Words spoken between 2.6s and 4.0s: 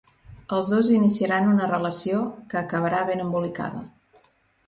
acabarà ben embolicada.